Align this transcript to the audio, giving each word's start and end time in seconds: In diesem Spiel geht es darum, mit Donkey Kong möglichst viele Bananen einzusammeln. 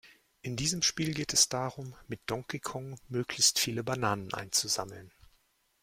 In 0.41 0.55
diesem 0.55 0.81
Spiel 0.81 1.13
geht 1.13 1.31
es 1.31 1.47
darum, 1.47 1.93
mit 2.07 2.21
Donkey 2.25 2.59
Kong 2.59 2.99
möglichst 3.07 3.59
viele 3.59 3.83
Bananen 3.83 4.33
einzusammeln. 4.33 5.11